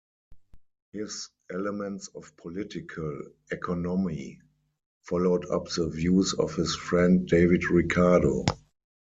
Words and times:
His 0.93 1.29
"Elements 1.51 2.07
of 2.15 2.35
Political 2.37 3.21
Economy" 3.51 4.39
followed 5.03 5.45
up 5.51 5.67
the 5.69 5.89
views 5.89 6.33
of 6.33 6.55
his 6.55 6.75
friend 6.75 7.27
David 7.27 7.65
Ricardo. 7.69 8.45